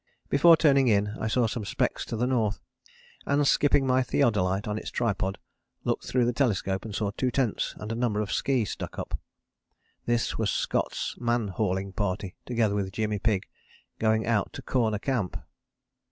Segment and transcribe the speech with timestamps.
[0.29, 2.51] Before turning in I saw some specks to the N.
[3.27, 5.37] and skipping my theodolite on its tripod,
[5.83, 9.19] looked through the telescope and saw two tents and a number of ski stuck up.
[10.07, 13.45] [This was Scott's man hauling party together with Jimmy Pigg,
[13.99, 15.37] going out to Corner Camp.